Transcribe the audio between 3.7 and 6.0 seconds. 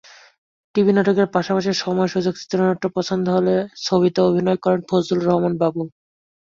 ছবিতেও অভিনয় করেন ফজলুর রহমান বাবু।